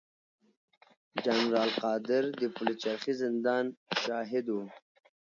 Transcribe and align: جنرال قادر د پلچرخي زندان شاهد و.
جنرال 1.23 1.71
قادر 1.83 2.23
د 2.41 2.43
پلچرخي 2.55 3.13
زندان 3.23 3.65
شاهد 4.03 4.45
و. 4.55 4.57